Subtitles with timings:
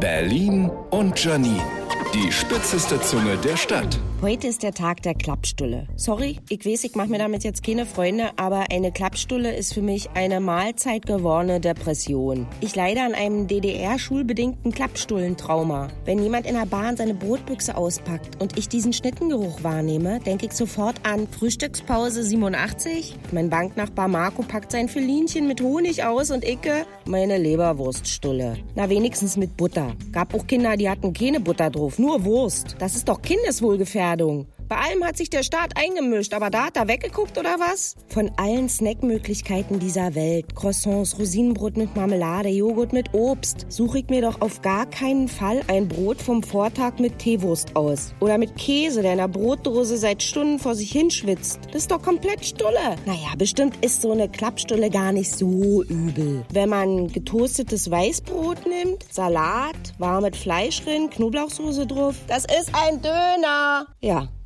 [0.00, 1.77] Berlin und Janine.
[2.14, 4.00] Die spitzeste Zunge der Stadt.
[4.22, 5.86] Heute ist der Tag der Klappstulle.
[5.94, 9.82] Sorry, ich weiß, ich mache mir damit jetzt keine Freunde, aber eine Klappstulle ist für
[9.82, 12.46] mich eine Mahlzeit gewordene Depression.
[12.60, 15.88] Ich leide an einem DDR-schulbedingten Klappstullentrauma.
[16.06, 20.52] Wenn jemand in der Bahn seine Brotbüchse auspackt und ich diesen Schnittengeruch wahrnehme, denke ich
[20.52, 23.16] sofort an Frühstückspause 87.
[23.32, 28.56] Mein Banknachbar Marco packt sein Filinchen mit Honig aus und Icke meine Leberwurststulle.
[28.74, 29.92] Na, wenigstens mit Butter.
[30.12, 32.76] Gab auch Kinder, die hatten keine Butter drauf nur Wurst.
[32.78, 34.46] Das ist doch Kindeswohlgefährdung.
[34.68, 37.96] Bei allem hat sich der Staat eingemischt, aber da hat er weggeguckt oder was?
[38.08, 44.20] Von allen Snackmöglichkeiten dieser Welt, Croissants, Rosinenbrot mit Marmelade, Joghurt mit Obst, suche ich mir
[44.20, 48.12] doch auf gar keinen Fall ein Brot vom Vortag mit Teewurst aus.
[48.20, 51.60] Oder mit Käse, der in der Brotdose seit Stunden vor sich hinschwitzt.
[51.72, 52.96] Das ist doch komplett Stulle.
[53.06, 56.44] Naja, bestimmt ist so eine Klappstulle gar nicht so übel.
[56.52, 63.86] Wenn man getoastetes Weißbrot nimmt, Salat, warmes Fleisch drin, Knoblauchsoße drauf, das ist ein Döner.
[64.02, 64.28] Ja,